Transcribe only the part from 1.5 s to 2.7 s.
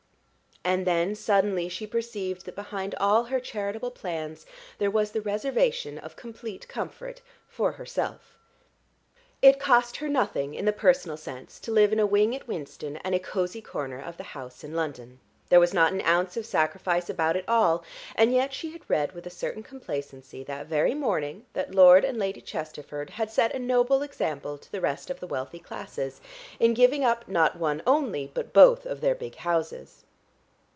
she perceived that